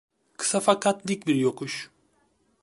Kısa 0.37 0.59
fakat 0.59 1.07
dik 1.07 1.27
bir 1.27 1.35
yokuş… 1.35 1.91